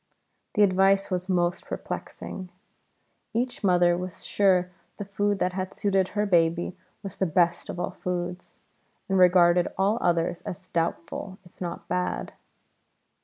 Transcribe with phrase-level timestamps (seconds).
[0.55, 2.49] The advice was most perplexing.
[3.35, 7.79] Each mother was sure the food that had suited her baby was the best of
[7.79, 8.57] all foods,
[9.07, 12.33] and regarded all others as doubtful, if not bad.